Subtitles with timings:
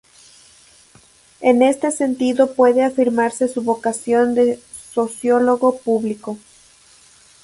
[1.41, 4.59] En este sentido puede afirmarse su vocación de
[4.91, 6.39] sociólogo público.